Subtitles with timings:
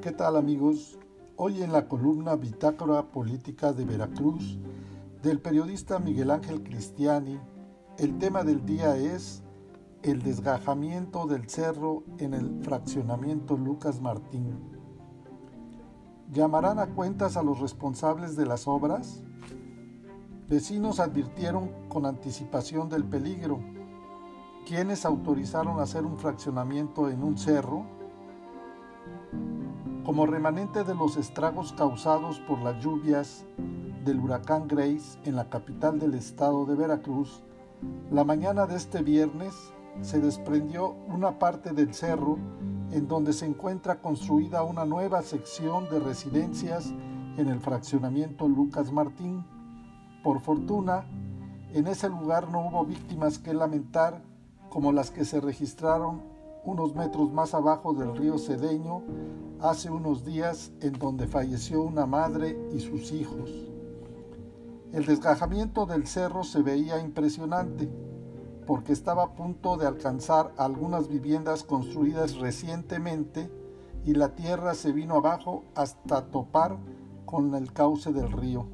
[0.00, 0.96] ¿Qué tal amigos?
[1.34, 4.56] Hoy en la columna Bitácora Política de Veracruz
[5.24, 7.40] del periodista Miguel Ángel Cristiani,
[7.98, 9.42] el tema del día es
[10.04, 14.56] el desgajamiento del cerro en el fraccionamiento Lucas Martín.
[16.30, 19.24] ¿Llamarán a cuentas a los responsables de las obras?
[20.48, 23.58] Vecinos advirtieron con anticipación del peligro.
[24.64, 27.98] ¿Quiénes autorizaron hacer un fraccionamiento en un cerro?
[30.08, 33.44] Como remanente de los estragos causados por las lluvias
[34.06, 37.42] del huracán Grace en la capital del estado de Veracruz,
[38.10, 39.54] la mañana de este viernes
[40.00, 42.38] se desprendió una parte del cerro
[42.90, 46.90] en donde se encuentra construida una nueva sección de residencias
[47.36, 49.44] en el fraccionamiento Lucas Martín.
[50.24, 51.04] Por fortuna,
[51.74, 54.22] en ese lugar no hubo víctimas que lamentar
[54.70, 59.02] como las que se registraron unos metros más abajo del río Cedeño
[59.60, 63.50] hace unos días en donde falleció una madre y sus hijos.
[64.92, 67.88] El desgajamiento del cerro se veía impresionante
[68.66, 73.50] porque estaba a punto de alcanzar algunas viviendas construidas recientemente
[74.04, 76.78] y la tierra se vino abajo hasta topar
[77.24, 78.66] con el cauce del río.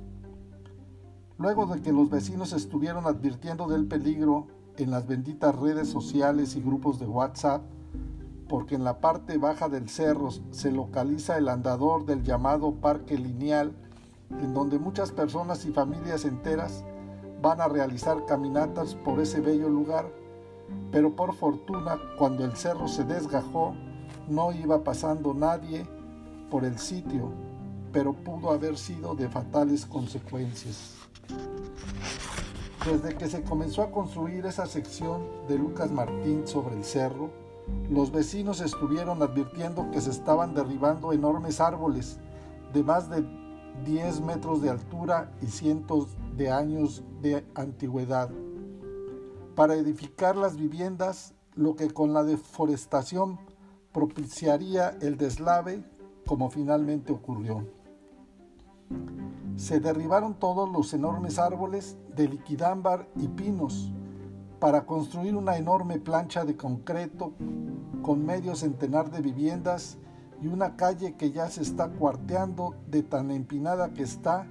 [1.38, 6.60] Luego de que los vecinos estuvieron advirtiendo del peligro en las benditas redes sociales y
[6.60, 7.62] grupos de WhatsApp,
[8.48, 13.72] porque en la parte baja del cerro se localiza el andador del llamado Parque Lineal,
[14.30, 16.84] en donde muchas personas y familias enteras
[17.40, 20.06] van a realizar caminatas por ese bello lugar,
[20.90, 23.74] pero por fortuna cuando el cerro se desgajó
[24.28, 25.86] no iba pasando nadie
[26.50, 27.32] por el sitio,
[27.92, 30.94] pero pudo haber sido de fatales consecuencias.
[32.86, 37.30] Desde que se comenzó a construir esa sección de Lucas Martín sobre el cerro,
[37.90, 42.18] los vecinos estuvieron advirtiendo que se estaban derribando enormes árboles
[42.72, 43.24] de más de
[43.84, 48.30] 10 metros de altura y cientos de años de antigüedad
[49.54, 53.38] para edificar las viviendas, lo que con la deforestación
[53.92, 55.84] propiciaría el deslave,
[56.26, 57.64] como finalmente ocurrió.
[59.56, 63.92] Se derribaron todos los enormes árboles de liquidámbar y pinos,
[64.64, 67.34] para construir una enorme plancha de concreto
[68.00, 69.98] con medio centenar de viviendas
[70.40, 74.46] y una calle que ya se está cuarteando de tan empinada que está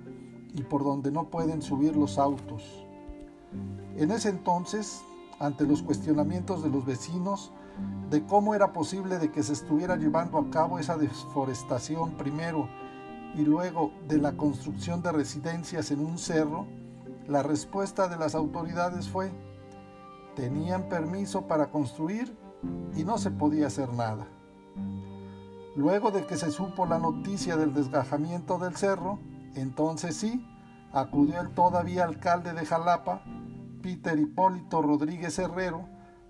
[0.53, 2.85] y por donde no pueden subir los autos.
[3.97, 5.01] En ese entonces,
[5.39, 7.51] ante los cuestionamientos de los vecinos
[8.11, 12.69] de cómo era posible de que se estuviera llevando a cabo esa deforestación primero
[13.33, 16.67] y luego de la construcción de residencias en un cerro,
[17.27, 19.31] la respuesta de las autoridades fue
[20.35, 22.35] tenían permiso para construir
[22.95, 24.27] y no se podía hacer nada.
[25.75, 29.19] Luego de que se supo la noticia del desgajamiento del cerro,
[29.55, 30.45] entonces sí,
[30.91, 33.23] acudió el todavía alcalde de Jalapa,
[33.81, 35.85] Peter Hipólito Rodríguez Herrero,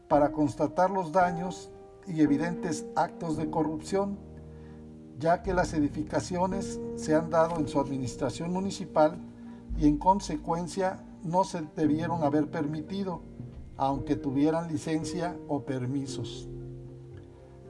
[0.07, 1.71] para constatar los daños
[2.07, 4.17] y evidentes actos de corrupción,
[5.19, 9.17] ya que las edificaciones se han dado en su administración municipal
[9.77, 13.21] y en consecuencia no se debieron haber permitido
[13.77, 16.47] aunque tuvieran licencia o permisos.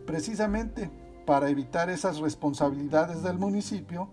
[0.05, 0.91] Precisamente
[1.25, 4.09] para evitar esas responsabilidades del municipio,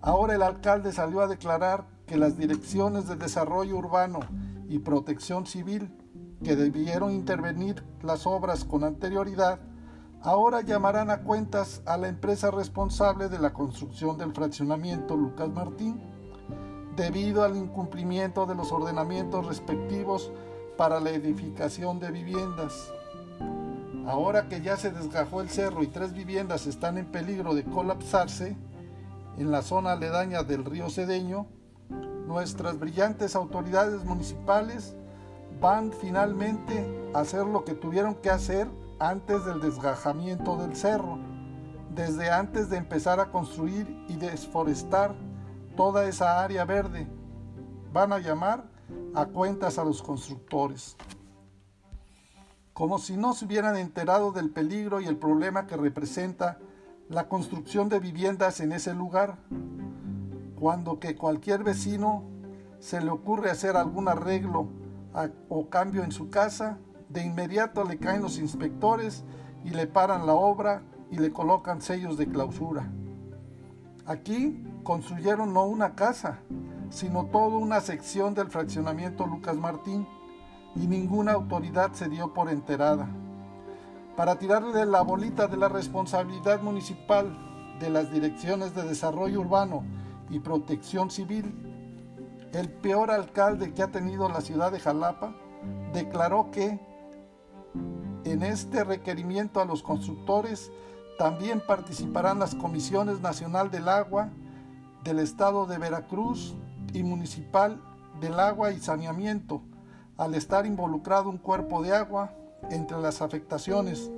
[0.00, 4.20] ahora el alcalde salió a declarar que las direcciones de desarrollo urbano
[4.68, 5.90] y protección civil
[6.42, 9.60] que debieron intervenir las obras con anterioridad,
[10.22, 16.00] ahora llamarán a cuentas a la empresa responsable de la construcción del fraccionamiento Lucas Martín,
[16.96, 20.30] debido al incumplimiento de los ordenamientos respectivos
[20.76, 22.92] para la edificación de viviendas.
[24.06, 28.56] Ahora que ya se desgajó el cerro y tres viviendas están en peligro de colapsarse
[29.38, 31.46] en la zona aledaña del río Cedeño,
[32.26, 34.94] nuestras brillantes autoridades municipales
[35.60, 38.68] van finalmente a hacer lo que tuvieron que hacer
[38.98, 41.18] antes del desgajamiento del cerro,
[41.94, 45.14] desde antes de empezar a construir y desforestar
[45.76, 47.06] toda esa área verde.
[47.92, 48.64] Van a llamar
[49.14, 50.96] a cuentas a los constructores,
[52.72, 56.58] como si no se hubieran enterado del peligro y el problema que representa
[57.08, 59.38] la construcción de viviendas en ese lugar,
[60.56, 62.24] cuando que cualquier vecino
[62.80, 64.68] se le ocurre hacer algún arreglo
[65.48, 66.78] o cambio en su casa,
[67.08, 69.24] de inmediato le caen los inspectores
[69.64, 72.90] y le paran la obra y le colocan sellos de clausura.
[74.06, 76.40] Aquí construyeron no una casa,
[76.94, 80.06] sino toda una sección del fraccionamiento Lucas Martín,
[80.76, 83.08] y ninguna autoridad se dio por enterada.
[84.16, 87.36] Para tirarle la bolita de la responsabilidad municipal
[87.80, 89.84] de las direcciones de desarrollo urbano
[90.30, 91.52] y protección civil,
[92.52, 95.34] el peor alcalde que ha tenido la ciudad de Jalapa,
[95.92, 96.78] declaró que
[98.24, 100.70] en este requerimiento a los constructores
[101.18, 104.30] también participarán las comisiones nacional del agua
[105.02, 106.54] del estado de Veracruz
[106.94, 107.78] y municipal
[108.20, 109.60] del agua y saneamiento,
[110.16, 112.32] al estar involucrado un cuerpo de agua
[112.70, 114.10] entre las afectaciones,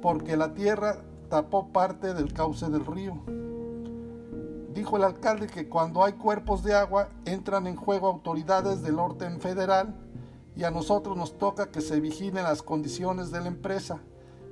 [0.00, 3.14] porque la tierra tapó parte del cauce del río.
[4.74, 9.40] Dijo el alcalde que cuando hay cuerpos de agua entran en juego autoridades del orden
[9.40, 9.96] federal
[10.54, 13.98] y a nosotros nos toca que se vigilen las condiciones de la empresa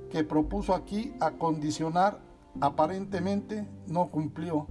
[0.09, 2.19] que propuso aquí acondicionar
[2.59, 4.67] aparentemente no cumplió.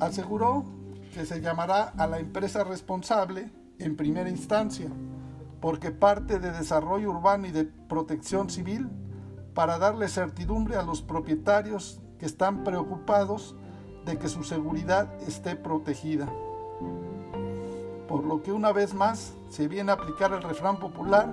[0.00, 0.64] Aseguró
[1.12, 4.88] que se llamará a la empresa responsable en primera instancia,
[5.60, 8.88] porque parte de desarrollo urbano y de protección civil
[9.54, 13.56] para darle certidumbre a los propietarios que están preocupados
[14.04, 16.28] de que su seguridad esté protegida.
[18.08, 21.32] Por lo que una vez más se viene a aplicar el refrán popular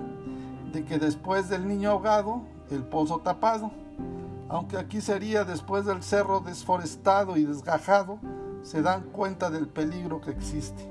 [0.72, 3.70] de que después del niño ahogado, el pozo tapado,
[4.48, 8.18] aunque aquí sería después del cerro desforestado y desgajado,
[8.66, 10.82] se dan cuenta del peligro que existe.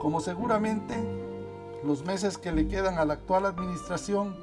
[0.00, 0.96] Como seguramente
[1.84, 4.36] los meses que le quedan a la actual administración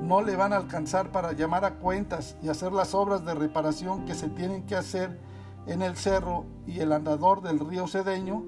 [0.00, 4.04] no le van a alcanzar para llamar a cuentas y hacer las obras de reparación
[4.04, 5.18] que se tienen que hacer
[5.66, 8.44] en el cerro y el andador del río Cedeño,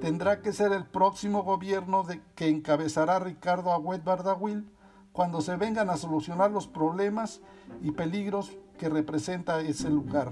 [0.00, 4.70] tendrá que ser el próximo gobierno de, que encabezará Ricardo Agüed Bardawil
[5.10, 7.40] cuando se vengan a solucionar los problemas
[7.82, 10.30] y peligros que representa ese lugar.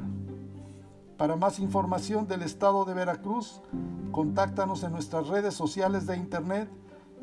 [1.20, 3.60] Para más información del estado de Veracruz,
[4.10, 6.70] contáctanos en nuestras redes sociales de internet